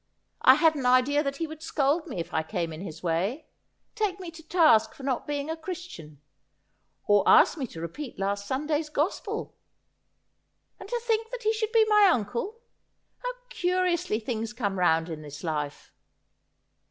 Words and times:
I 0.41 0.55
had 0.55 0.73
an 0.73 0.87
idea 0.87 1.21
that 1.21 1.35
he 1.35 1.45
would 1.45 1.61
scold 1.61 2.07
me 2.07 2.19
if 2.19 2.33
I 2.33 2.41
came 2.41 2.73
in 2.73 2.81
his 2.81 3.03
way— 3.03 3.45
take 3.93 4.19
me 4.19 4.31
to 4.31 4.41
task 4.41 4.95
for 4.95 5.03
not 5.03 5.27
being 5.27 5.47
a 5.47 5.55
christian, 5.55 6.19
or 7.05 7.21
ask 7.29 7.55
me 7.55 7.67
to 7.67 7.79
repeat 7.81 8.17
last 8.17 8.47
Sunday's 8.47 8.89
Gospel. 8.89 9.55
And 10.79 10.89
to 10.89 10.99
think 11.03 11.29
that 11.29 11.43
he 11.43 11.53
should 11.53 11.71
be 11.71 11.85
my 11.87 12.09
uncle. 12.11 12.61
How 13.19 13.31
curi 13.51 13.93
ously 13.93 14.19
things 14.19 14.53
come 14.53 14.79
round 14.79 15.07
in 15.07 15.21
this 15.21 15.43
life 15.43 15.91